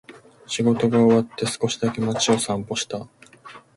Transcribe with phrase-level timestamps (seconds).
[0.47, 3.07] 仕事が終わって、少しだけ街を散歩した。